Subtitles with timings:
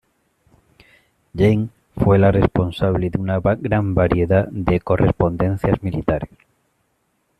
[1.35, 6.31] Jane fue la responsable de una gran variedad de correspondencias militares.